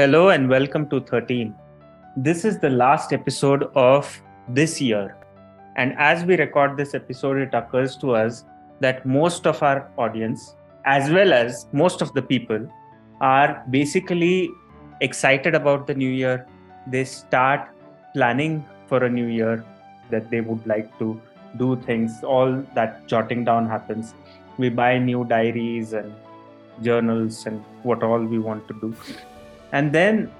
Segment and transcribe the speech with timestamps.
[0.00, 1.52] Hello and welcome to 13.
[2.16, 5.16] This is the last episode of this year.
[5.74, 8.44] And as we record this episode, it occurs to us
[8.78, 12.72] that most of our audience, as well as most of the people,
[13.20, 14.48] are basically
[15.00, 16.46] excited about the new year.
[16.86, 17.68] They start
[18.14, 19.64] planning for a new year
[20.10, 21.20] that they would like to
[21.56, 22.22] do things.
[22.22, 24.14] All that jotting down happens.
[24.58, 26.14] We buy new diaries and
[26.82, 28.94] journals and what all we want to do
[29.72, 30.30] and then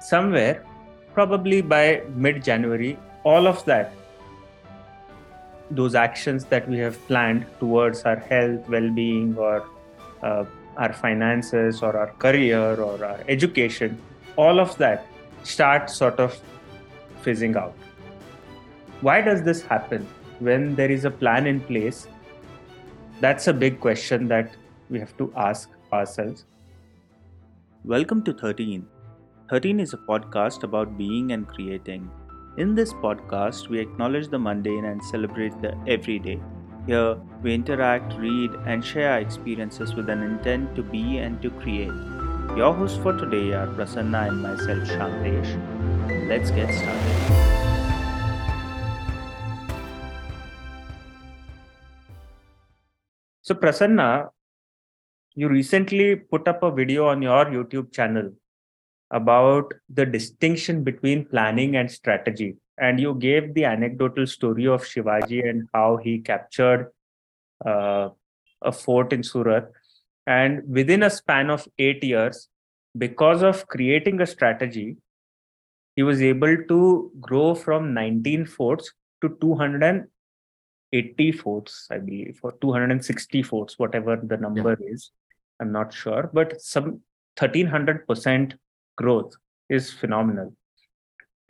[0.00, 0.64] somewhere,
[1.12, 3.92] probably by mid January, all of that,
[5.70, 9.64] those actions that we have planned towards our health, well being, or
[10.22, 10.44] uh,
[10.76, 14.00] our finances, or our career, or our education,
[14.36, 15.06] all of that
[15.42, 16.38] start sort of
[17.22, 17.74] fizzing out.
[19.00, 20.06] Why does this happen
[20.38, 22.08] when there is a plan in place?
[23.20, 24.54] That's a big question that
[24.90, 26.44] we have to ask ourselves.
[27.86, 28.86] Welcome to 13.
[29.50, 32.10] 13 is a podcast about being and creating.
[32.56, 36.40] In this podcast, we acknowledge the mundane and celebrate the everyday.
[36.86, 41.50] Here, we interact, read, and share our experiences with an intent to be and to
[41.50, 41.92] create.
[42.56, 45.52] Your hosts for today are Prasanna and myself, Shantesh.
[46.26, 47.44] Let's get started.
[53.42, 54.30] So, Prasanna,
[55.34, 58.30] you recently put up a video on your YouTube channel
[59.10, 62.56] about the distinction between planning and strategy.
[62.78, 66.90] And you gave the anecdotal story of Shivaji and how he captured
[67.64, 68.08] uh,
[68.62, 69.70] a fort in Surat.
[70.26, 72.48] And within a span of eight years,
[72.96, 74.96] because of creating a strategy,
[75.96, 83.42] he was able to grow from 19 forts to 280 forts, I believe, or 260
[83.42, 84.88] forts, whatever the number yeah.
[84.92, 85.12] is.
[85.60, 87.00] I'm not sure, but some
[87.38, 88.54] 1300%
[88.96, 89.34] growth
[89.68, 90.54] is phenomenal.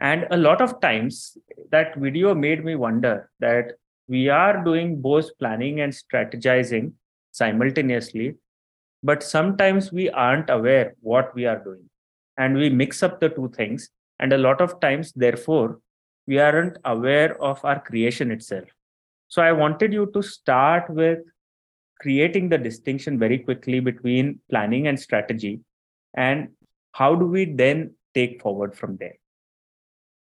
[0.01, 1.37] And a lot of times
[1.71, 3.73] that video made me wonder that
[4.09, 6.93] we are doing both planning and strategizing
[7.33, 8.35] simultaneously,
[9.03, 11.89] but sometimes we aren't aware what we are doing.
[12.37, 13.91] And we mix up the two things.
[14.19, 15.81] And a lot of times, therefore,
[16.27, 18.69] we aren't aware of our creation itself.
[19.29, 21.21] So I wanted you to start with
[22.05, 25.55] creating the distinction very quickly between planning and strategy
[26.15, 26.49] and
[27.01, 27.79] how do we then
[28.15, 29.17] take forward from there?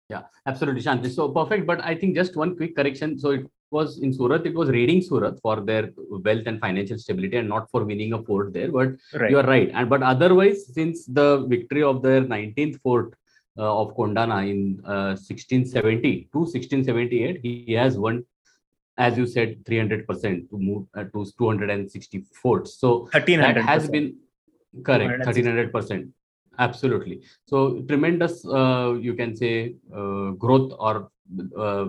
[0.10, 1.10] Yeah absolutely shanti.
[1.18, 3.18] So perfect but i think just one quick correction.
[3.24, 3.46] So it
[3.78, 5.86] was in surat it was raiding surat for their
[6.28, 8.90] wealth and financial stability and not for winning a fort there but
[9.22, 9.32] right.
[9.32, 9.72] you are right.
[9.74, 13.14] And but otherwise since the victory of their 19th fort
[13.58, 18.24] uh, of kondana in uh, 1670 to 1678 he has won
[19.06, 24.16] as you said 300% to move uh, to 260 forts so that has been
[24.90, 26.12] correct 1300%
[26.60, 27.22] absolutely.
[27.46, 31.10] So tremendous uh, you can say uh, growth or
[31.58, 31.86] uh,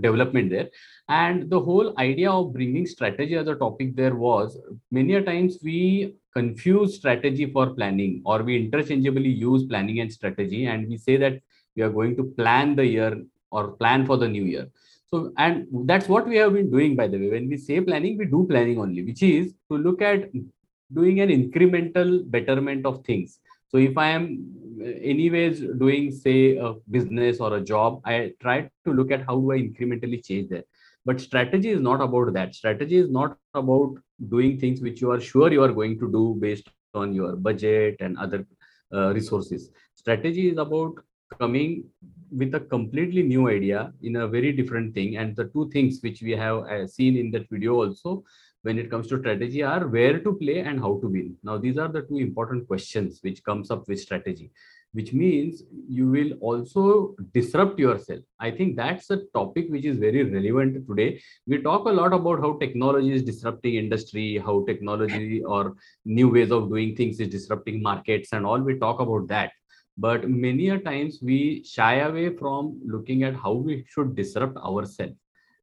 [0.00, 0.68] development there.
[1.08, 4.58] And the whole idea of bringing strategy as a topic there was
[4.90, 10.66] many a times we confuse strategy for planning or we interchangeably use planning and strategy
[10.66, 11.40] and we say that
[11.76, 14.66] we are going to plan the year or plan for the new year
[15.12, 17.28] so, and that's what we have been doing, by the way.
[17.28, 20.30] When we say planning, we do planning only, which is to look at
[20.92, 23.38] doing an incremental betterment of things.
[23.68, 28.70] So, if I am uh, anyways doing, say, a business or a job, I try
[28.86, 30.64] to look at how do I incrementally change that.
[31.04, 32.54] But strategy is not about that.
[32.54, 33.96] Strategy is not about
[34.28, 37.96] doing things which you are sure you are going to do based on your budget
[38.00, 38.46] and other
[38.94, 39.70] uh, resources.
[39.94, 40.94] Strategy is about
[41.34, 41.84] coming
[42.30, 45.16] with a completely new idea in a very different thing.
[45.16, 48.24] And the two things which we have uh, seen in that video also
[48.62, 51.36] when it comes to strategy are where to play and how to win.
[51.42, 54.52] Now these are the two important questions which comes up with strategy
[54.92, 58.20] which means you will also disrupt yourself.
[58.38, 61.22] I think that's a topic which is very relevant today.
[61.46, 66.52] We talk a lot about how technology is disrupting industry how technology or new ways
[66.52, 68.60] of doing things is disrupting markets and all.
[68.60, 69.52] We talk about that
[69.98, 75.14] but many a times we shy away from looking at how we should disrupt ourselves.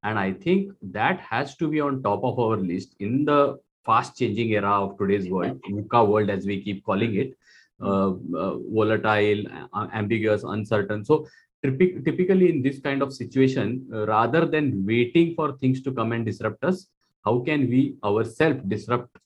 [0.03, 4.17] And i think that has to be on top of our list in the fast
[4.17, 7.37] changing era of today's world VUCA world as we keep calling it
[7.81, 9.43] uh, uh, volatile
[9.73, 11.03] uh, ambiguous uncertain.
[11.03, 11.27] So
[11.63, 16.25] typically in this kind of situation uh, rather than waiting for things to come and
[16.25, 16.87] disrupt us
[17.25, 19.17] how can we ourselves disrupt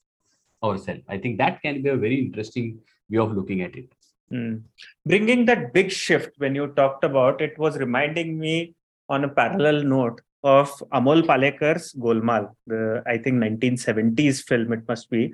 [0.63, 2.79] ourselves i think that can be a very interesting
[3.09, 3.87] way of looking at it
[4.33, 4.63] Mm.
[5.05, 8.73] Bringing that big shift when you talked about it was reminding me
[9.09, 15.09] on a parallel note of Amol Palekar's Golmaal, the I think 1970s film it must
[15.09, 15.33] be,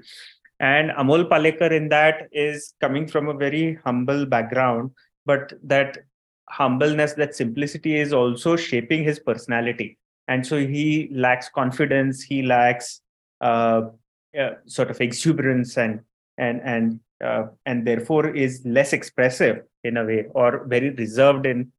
[0.59, 4.91] And Amol Palekar in that is coming from a very humble background,
[5.25, 5.99] but that
[6.49, 9.97] humbleness, that simplicity is also shaping his personality.
[10.27, 13.01] And so he lacks confidence, he lacks
[13.41, 13.83] uh,
[14.37, 16.01] uh, sort of exuberance and
[16.37, 21.71] and and uh, and therefore is less expressive in a way or very reserved in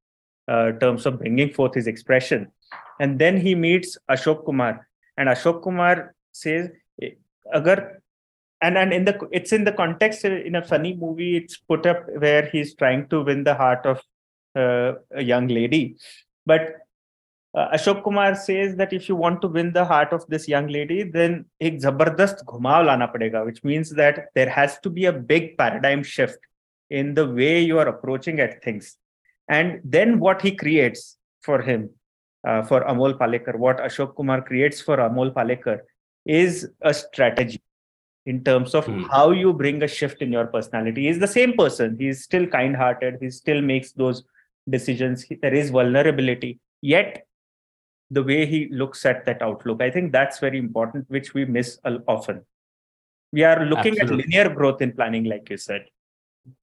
[0.48, 2.50] uh, terms of bringing forth his expression.
[2.98, 4.86] And then he meets ashok kumar.
[5.16, 6.70] And ashok kumar says
[7.54, 8.02] agar
[8.60, 12.04] and and in the it's in the context in a funny movie it's put up
[12.18, 14.00] where he's trying to win the heart of
[14.56, 15.96] uh, a young lady.
[16.46, 16.79] But
[17.54, 20.68] uh, Ashok Kumar says that if you want to win the heart of this young
[20.68, 25.12] lady, then ek zabardast ghumao lana padega, which means that there has to be a
[25.12, 26.38] big paradigm shift
[26.90, 28.96] in the way you are approaching at things.
[29.48, 31.90] And then what he creates for him,
[32.46, 35.80] uh, for Amol Palekar, what Ashok Kumar creates for Amol Palekar
[36.24, 37.60] is a strategy
[38.26, 39.02] in terms of hmm.
[39.04, 41.06] how you bring a shift in your personality.
[41.06, 41.96] He's the same person.
[41.98, 43.18] He's still kind-hearted.
[43.20, 44.22] He still makes those
[44.68, 45.26] decisions.
[45.42, 46.60] There is vulnerability.
[46.80, 47.26] Yet
[48.10, 49.82] the way he looks at that outlook.
[49.82, 51.78] I think that's very important, which we miss
[52.08, 52.44] often.
[53.32, 54.24] We are looking Absolutely.
[54.24, 55.86] at linear growth in planning, like you said.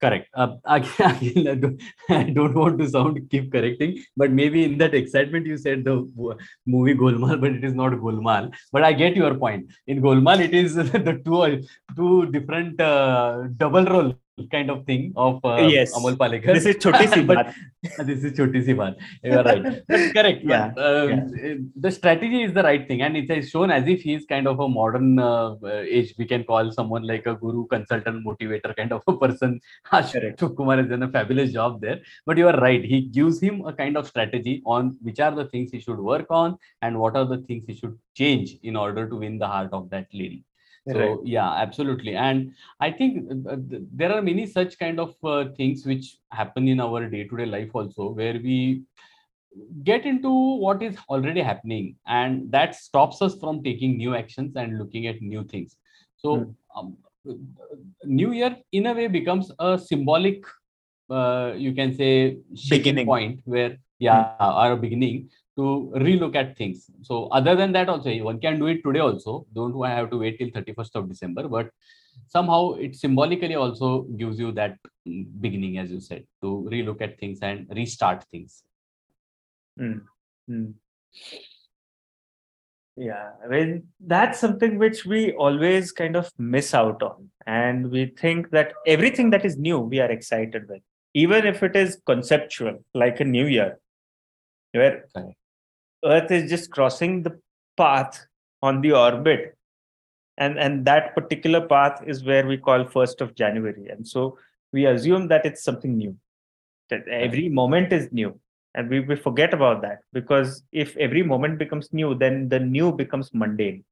[0.02, 0.28] Correct.
[0.34, 4.94] Uh, again, I, don't, I don't want to sound keep correcting, but maybe in that
[4.94, 5.96] excitement you said the
[6.66, 8.54] movie Golmaal, but it is not Golmaal.
[8.72, 9.72] But I get your point.
[9.86, 11.64] In Golmaal, it is the two
[11.96, 14.16] two different uh, double role
[14.46, 15.94] kind of thing of uh, yes.
[15.94, 16.54] Amol Palekar.
[16.54, 17.54] This is Choti Si Baat.
[18.00, 18.96] this is Choti Si Baat.
[19.24, 19.82] You are right.
[19.88, 20.44] That's correct.
[20.44, 20.72] Yeah.
[20.76, 21.56] But, um, yeah.
[21.76, 23.02] The strategy is the right thing.
[23.02, 26.14] And it is shown as if he is kind of a modern uh, age.
[26.18, 29.60] We can call someone like a guru, consultant, motivator kind of a person.
[29.92, 32.00] Ashok Kumar has done a fabulous job there.
[32.26, 32.84] But you are right.
[32.84, 36.28] He gives him a kind of strategy on which are the things he should work
[36.30, 39.70] on and what are the things he should change in order to win the heart
[39.72, 40.44] of that lady
[40.92, 41.20] so right.
[41.24, 43.58] yeah absolutely and i think uh,
[44.02, 47.46] there are many such kind of uh, things which happen in our day to day
[47.46, 48.84] life also where we
[49.84, 54.78] get into what is already happening and that stops us from taking new actions and
[54.78, 55.78] looking at new things
[56.16, 56.56] so mm.
[56.76, 56.98] um,
[58.04, 60.46] new year in a way becomes a symbolic
[61.10, 62.38] uh, you can say
[62.70, 64.54] beginning point where yeah mm.
[64.64, 66.90] our beginning to relook at things.
[67.02, 69.46] So other than that also, one can do it today also.
[69.54, 71.72] Don't have to wait till 31st of December, but
[72.28, 74.78] somehow it symbolically also gives you that
[75.42, 78.64] beginning, as you said, to relook at things and restart things.
[79.80, 80.02] Mm.
[80.50, 80.74] Mm.
[82.96, 87.30] Yeah, I mean, that's something which we always kind of miss out on.
[87.46, 90.82] And we think that everything that is new, we are excited with,
[91.14, 93.80] even if it is conceptual, like a new year,
[94.72, 95.06] where
[96.04, 97.40] Earth is just crossing the
[97.76, 98.26] path
[98.62, 99.58] on the orbit.
[100.38, 103.88] And, and that particular path is where we call 1st of January.
[103.90, 104.38] And so
[104.72, 106.16] we assume that it's something new,
[106.90, 108.40] that every moment is new.
[108.76, 112.92] And we, we forget about that because if every moment becomes new, then the new
[112.92, 113.84] becomes mundane.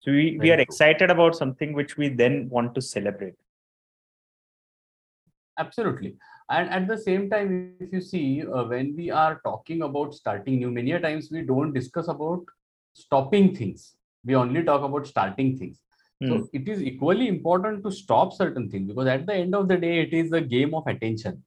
[0.00, 3.34] So we, we are excited about something which we then want to celebrate.
[5.58, 6.16] Absolutely
[6.50, 10.58] and at the same time if you see uh, when we are talking about starting
[10.58, 12.44] new many times we don't discuss about
[12.94, 15.80] stopping things we only talk about starting things
[16.22, 16.28] mm.
[16.28, 16.44] so hmm.
[16.52, 20.00] it is equally important to stop certain things because at the end of the day
[20.00, 21.42] it is a game of attention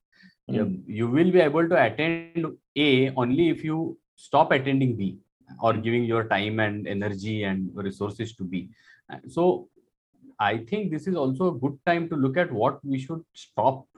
[0.49, 0.55] mm.
[0.55, 5.17] you, you will be able to attend a only if you stop attending b
[5.61, 8.69] or giving your time and energy and resources to b
[9.27, 9.67] so
[10.39, 13.88] i think this is also a good time to look at what we should stop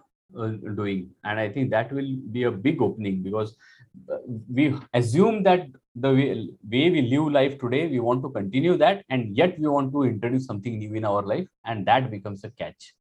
[0.76, 1.10] doing.
[1.24, 3.56] And i think that will be a big opening because
[4.12, 4.18] uh,
[4.50, 9.04] we assume that the way, way we live life today we want to continue that
[9.10, 12.50] and yet we want to introduce something new in our life and that becomes a
[12.52, 12.94] catch.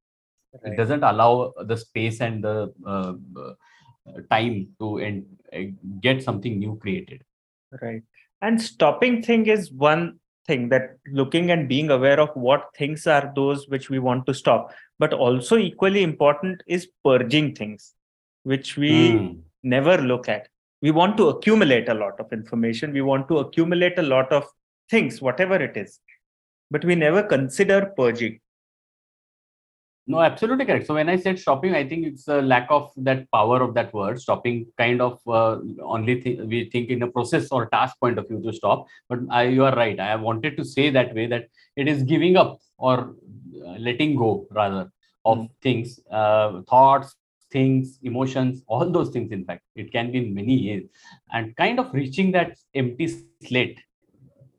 [0.52, 0.72] Right.
[0.72, 3.52] it doesn't allow the space and the uh, uh
[4.30, 5.26] time to and
[6.00, 7.22] get something new created.
[7.80, 8.02] Right.
[8.42, 10.19] And stopping thing is one
[10.50, 10.84] thing that
[11.20, 14.72] looking and being aware of what things are those which we want to stop.
[14.98, 17.94] But also equally important is purging things
[18.42, 19.38] which we mm.
[19.62, 20.48] never look at.
[20.82, 22.92] We want to accumulate a lot of information.
[22.92, 24.44] We want to accumulate a lot of
[24.90, 26.00] things whatever it is.
[26.70, 28.40] But we never consider purging
[30.06, 30.86] no, absolutely correct.
[30.86, 33.92] So when I said stopping, I think it's a lack of that power of that
[33.92, 34.20] word.
[34.20, 38.26] Stopping kind of uh, only th- we think in a process or task point of
[38.28, 38.86] view to stop.
[39.08, 39.98] But I, you are right.
[40.00, 43.14] I wanted to say that way that it is giving up or
[43.64, 44.90] uh, letting go rather
[45.24, 45.50] of mm.
[45.62, 47.14] things, uh, thoughts,
[47.52, 49.32] things, emotions, all those things.
[49.32, 50.88] In fact, it can be in many ways,
[51.32, 53.80] and kind of reaching that empty slate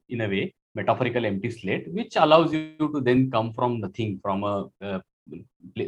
[0.09, 4.43] in a way metaphorical empty slate, which allows you to then come from nothing, from
[4.43, 5.01] a, a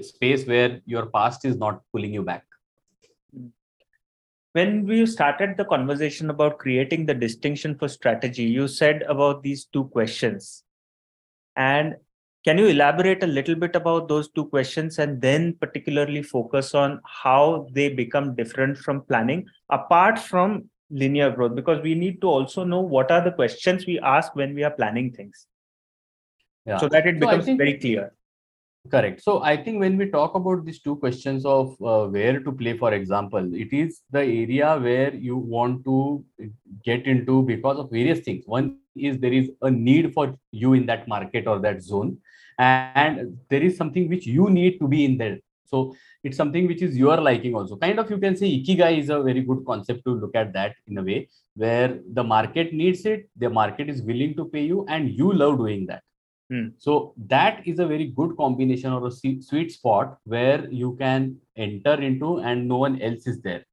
[0.02, 2.46] space where your past is not pulling you back.
[4.54, 9.66] When we started the conversation about creating the distinction for strategy, you said about these
[9.66, 10.64] two questions.
[11.56, 11.96] And
[12.46, 17.02] can you elaborate a little bit about those two questions and then particularly focus on
[17.06, 21.56] how they become different from planning apart from linear growth?
[21.56, 24.72] Because we need to also know what are the questions we ask when we are
[24.72, 25.48] planning things.
[26.66, 26.78] Yeah.
[26.78, 28.14] So that it becomes so think, very clear.
[28.92, 29.22] Correct.
[29.22, 32.78] So I think when we talk about these two questions of uh, where to play,
[32.78, 36.24] for example, it is the area where you want to
[36.84, 38.44] get into because of various things.
[38.46, 42.18] One is there is a need for you in that market or that zone
[42.60, 46.82] and there is something which you need to be in there so it's something which
[46.82, 50.04] is your liking also kind of you can say ikigai is a very good concept
[50.06, 54.02] to look at that in a way where the market needs it the market is
[54.04, 56.04] willing to pay you and you love doing that
[56.54, 56.68] hmm.
[56.78, 61.96] so that is a very good combination or a sweet spot where you can enter
[62.10, 63.64] into and no one else is there.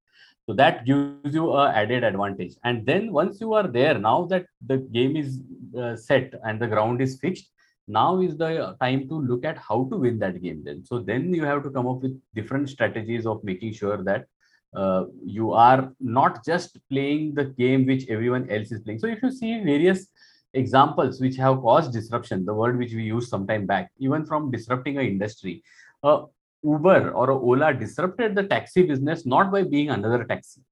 [0.46, 2.54] So that gives you a added advantage.
[2.64, 5.40] And then once you are there now that the game is
[5.78, 7.50] uh, set and the ground is fixed
[7.86, 10.84] now is the time to look at how to win that game then.
[10.84, 14.26] So then you have to come up with different strategies of making sure that
[14.74, 19.00] uh, you are not just playing the game which everyone else is playing.
[19.00, 20.06] So if you see various
[20.54, 24.50] examples which have caused disruption the word which we used some time back even from
[24.50, 25.62] disrupting an industry
[26.02, 26.22] uh,
[26.62, 30.62] uber or ola disrupted the taxi business not by being another taxi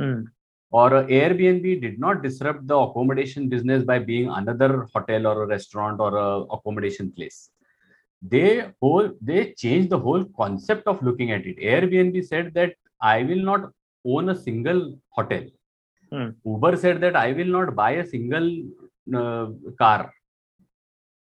[0.00, 0.26] mm
[0.70, 6.00] or Airbnb did not disrupt the accommodation business by being another hotel or a restaurant
[6.00, 7.50] or a accommodation place.
[8.22, 11.58] They whole they changed the whole concept of looking at it.
[11.58, 13.70] Airbnb said that I will not
[14.04, 15.44] own a single hotel.
[16.10, 16.30] Hmm.
[16.44, 18.62] Uber said that I will not buy a single
[19.14, 19.46] uh,
[19.78, 20.12] car.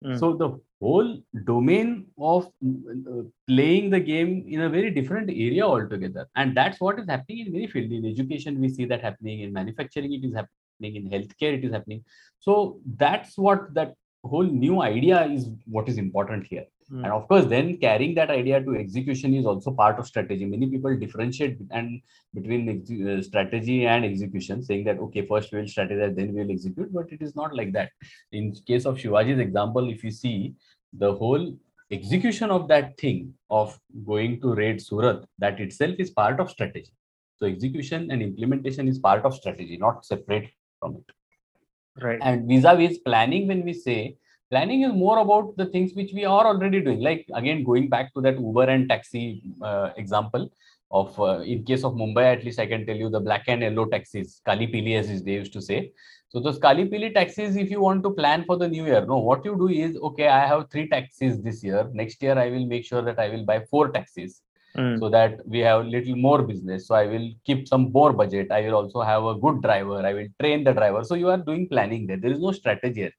[0.02, 0.16] Hmm.
[0.16, 6.26] So the whole domain of uh, playing the game in a very different area altogether.
[6.36, 7.92] And that's what is happening in many fields.
[7.92, 9.40] In education we see that happening.
[9.40, 10.96] In manufacturing it is happening.
[10.96, 12.04] In healthcare it is happening.
[12.38, 17.02] So that's what that whole new idea is what is important here mm.
[17.04, 20.66] and of course then carrying that idea to execution is also part of strategy many
[20.66, 22.00] people differentiate and
[22.34, 27.10] between uh, strategy and execution saying that okay first we'll strategize then we'll execute but
[27.10, 27.90] it is not like that
[28.32, 30.54] in case of shivaji's example if you see
[30.92, 31.52] the whole
[31.90, 36.92] execution of that thing of going to raid Surat, that itself is part of strategy.
[37.36, 42.02] So execution and implementation is part of strategy, not separate from it.
[42.02, 42.18] Right.
[42.22, 44.16] And vis-a-vis planning, when we say
[44.50, 47.00] planning is more about the things which we are already doing.
[47.00, 50.50] Like again, going back to that Uber and taxi uh, example
[50.90, 53.62] of uh, in case of Mumbai, at least I can tell you the black and
[53.62, 55.92] yellow taxis, Kali Pili as they used to say.
[56.28, 59.18] So those Kali Pili taxis, if you want to plan for the new year, no,
[59.18, 61.88] what you do is, okay, I have three taxis this year.
[61.92, 64.42] Next year, I will make sure that I will buy four taxis
[64.76, 64.98] mm.
[65.00, 66.86] so that we have little more business.
[66.86, 68.50] So I will keep some more budget.
[68.50, 70.06] I will also have a good driver.
[70.06, 71.02] I will train the driver.
[71.04, 72.16] So you are doing planning there.
[72.16, 73.12] There is no strategy here.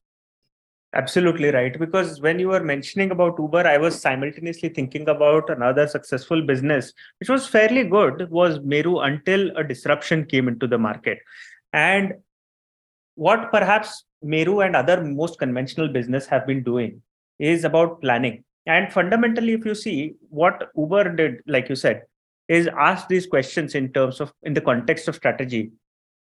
[0.94, 1.78] Absolutely right.
[1.80, 6.92] Because when you were mentioning about Uber, I was simultaneously thinking about another successful business,
[7.20, 11.20] which was fairly good, was Meru until a disruption came into the market.
[11.72, 12.16] And
[13.16, 17.02] what perhaps Meru and other most conventional business have been doing
[17.40, 18.44] is about planning.
[18.66, 22.04] And fundamentally, if you see what Uber did, like you said,
[22.50, 25.72] is ask these questions in terms of in the context of strategy,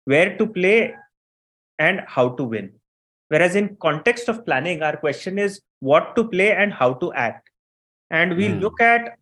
[0.06, 0.96] where to play
[1.78, 2.72] and how to win.
[3.30, 7.50] Whereas in context of planning, our question is what to play and how to act.
[8.10, 8.62] And we mm.
[8.62, 9.18] look at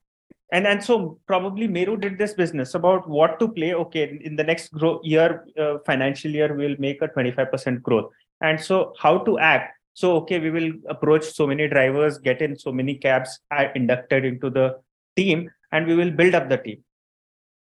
[0.51, 3.73] and and so probably Meru did this business about what to play.
[3.73, 8.11] Okay, in the next grow year, uh, financial year, we'll make a 25% growth.
[8.41, 9.75] And so how to act?
[9.93, 14.23] So okay, we will approach so many drivers, get in so many cabs are inducted
[14.23, 14.77] into the
[15.15, 16.83] team, and we will build up the team.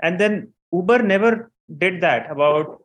[0.02, 2.83] And then Uber never did that about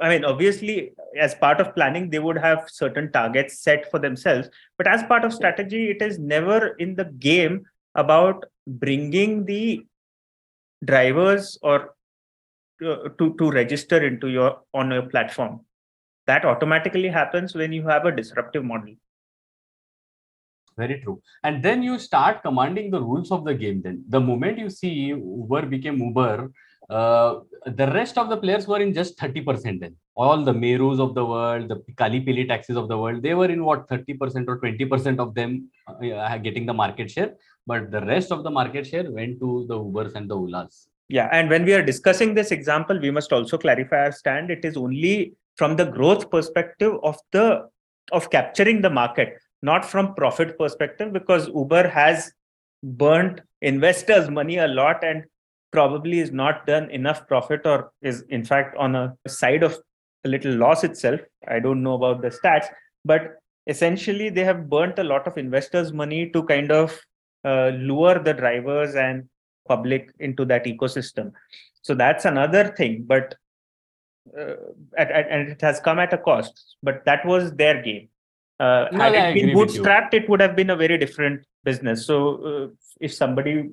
[0.00, 4.48] I mean, obviously, as part of planning, they would have certain targets set for themselves.
[4.78, 9.84] But as part of strategy, it is never in the game about bringing the
[10.84, 11.94] drivers or
[12.84, 15.60] uh, to, to register into your on your platform.
[16.26, 18.94] That automatically happens when you have a disruptive model.
[20.78, 21.20] Very true.
[21.42, 24.04] And then you start commanding the rules of the game then.
[24.08, 26.50] The moment you see uber became uber
[26.90, 27.40] uh,
[27.80, 31.24] the rest of the players were in just 30% then all the merus of the
[31.32, 35.18] world the kali pili taxis of the world they were in what 30% or 20%
[35.24, 37.32] of them uh, getting the market share
[37.66, 40.86] but the rest of the market share went to the Ubers and the Olas.
[41.08, 44.50] Yeah, and when we are discussing this example, we must also clarify our stand.
[44.50, 47.68] It is only from the growth perspective of the
[48.12, 52.32] of capturing the market, not from profit perspective, because Uber has
[52.82, 55.24] burnt investors' money a lot and
[55.72, 59.76] probably is not done enough profit or is in fact on a side of
[60.24, 61.20] a little loss itself.
[61.48, 62.66] I don't know about the stats,
[63.04, 63.36] but
[63.66, 66.98] essentially they have burnt a lot of investors' money to kind of
[67.44, 69.28] uh, lure the drivers and
[69.68, 71.32] public into that ecosystem.
[71.82, 73.34] So that's another thing, but
[74.38, 74.56] uh,
[74.98, 76.76] at, at, and it has come at a cost.
[76.82, 78.08] But that was their game.
[78.58, 82.06] Uh, no, had it been bootstrapped, it would have been a very different business.
[82.06, 82.66] So uh,
[83.00, 83.70] if somebody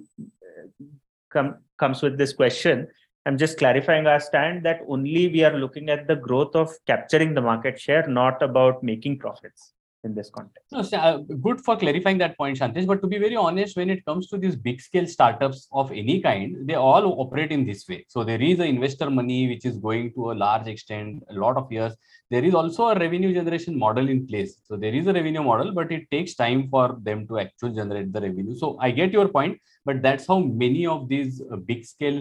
[1.29, 2.88] come comes with this question,
[3.25, 7.34] I'm just clarifying our stand that only we are looking at the growth of capturing
[7.34, 9.74] the market share, not about making profits
[10.07, 10.71] in this context.
[10.71, 12.87] No, uh, good for clarifying that point, Shantesh.
[12.91, 16.19] But to be very honest, when it comes to these big scale startups of any
[16.27, 17.99] kind, they all operate in this way.
[18.07, 21.57] So there is a investor money which is going to a large extent, a lot
[21.57, 21.93] of years.
[22.29, 24.61] There is also a revenue generation model in place.
[24.67, 28.11] So there is a revenue model, but it takes time for them to actually generate
[28.11, 28.55] the revenue.
[28.55, 32.19] So I get your point, but that's how many of these uh, big scale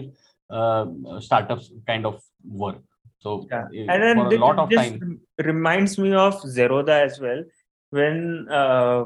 [0.49, 0.85] uh,
[1.19, 2.21] startups kind of
[2.65, 2.77] work.
[3.19, 3.63] So yeah.
[3.63, 7.43] Uh, and then a lot of time reminds me of Zerodha as well
[7.89, 9.05] when uh,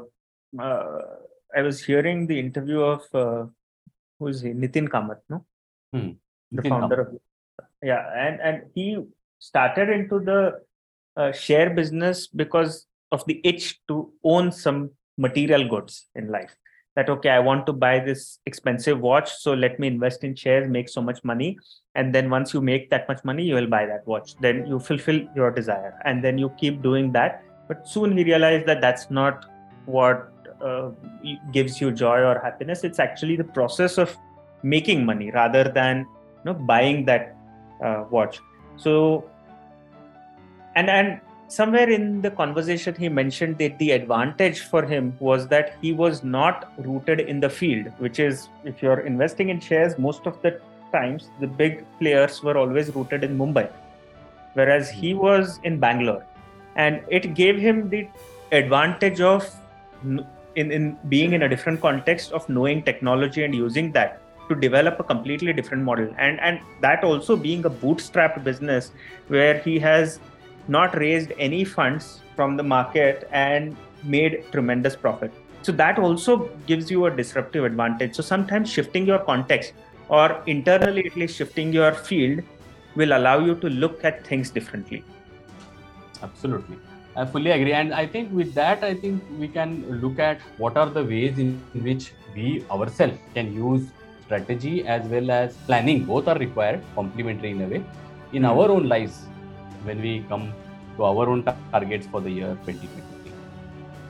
[0.59, 1.01] uh,
[1.55, 3.45] I was hearing the interview of uh,
[4.19, 5.45] who is he, Nithin Kamath, no,
[5.93, 6.11] hmm.
[6.51, 7.15] the Nithin founder Kamath.
[7.15, 7.19] of
[7.83, 8.97] yeah, and and he
[9.39, 10.61] started into the
[11.17, 16.55] uh, share business because of the itch to own some material goods in life.
[16.95, 20.69] That okay, I want to buy this expensive watch, so let me invest in shares,
[20.69, 21.57] make so much money,
[21.95, 24.35] and then once you make that much money, you will buy that watch.
[24.38, 28.66] Then you fulfill your desire, and then you keep doing that but soon he realized
[28.68, 29.46] that that's not
[29.86, 30.30] what
[30.62, 30.90] uh,
[31.54, 32.84] gives you joy or happiness.
[32.84, 34.18] It's actually the process of
[34.62, 37.36] making money rather than you know buying that
[37.82, 38.40] uh, watch.
[38.75, 39.24] So
[40.75, 45.74] and and somewhere in the conversation he mentioned that the advantage for him was that
[45.82, 50.30] he was not rooted in the field which is if you're investing in shares most
[50.32, 50.51] of the
[50.94, 53.66] times the big players were always rooted in mumbai
[54.53, 56.24] whereas he was in bangalore
[56.75, 58.07] and it gave him the
[58.51, 59.50] advantage of
[60.03, 65.00] in, in being in a different context of knowing technology and using that to develop
[65.00, 66.14] a completely different model.
[66.18, 68.92] And and that also being a bootstrapped business
[69.27, 70.20] where he has
[70.68, 75.31] not raised any funds from the market and made tremendous profit.
[75.62, 78.16] So that also gives you a disruptive advantage.
[78.16, 79.74] So sometimes shifting your context
[80.10, 82.44] or internally at least shifting your field
[82.96, 85.03] will allow you to look at things differently
[86.24, 86.77] absolutely.
[87.16, 87.74] I fully agree.
[87.74, 91.40] And i think with that i think we can look at what are the ways
[91.40, 93.90] in, which we ourselves can use
[94.25, 96.05] strategy as well as planning.
[96.05, 97.84] Both are required complementary in a way.
[98.31, 98.46] In mm-hmm.
[98.46, 99.25] our own lives
[99.84, 100.53] when we come
[100.98, 103.31] to our own targets for the year 2023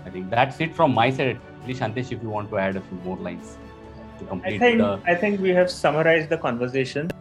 [0.05, 1.39] i think that's it from my side.
[1.63, 3.57] Please shantesh if you want to add a few more lines
[4.19, 7.11] to complete I think, the I think we have summarized the conversation.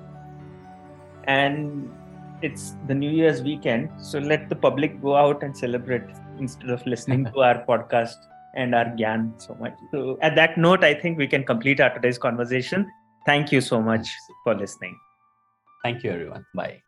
[1.24, 1.92] And
[2.42, 6.02] it's the New Year's weekend, so let the public go out and celebrate
[6.38, 8.16] instead of listening to our podcast
[8.54, 9.74] and our gyan so much.
[9.92, 12.90] So, at that note, I think we can complete our today's conversation.
[13.26, 14.08] Thank you so much
[14.44, 14.98] for listening.
[15.82, 16.44] Thank you, everyone.
[16.54, 16.82] Bye.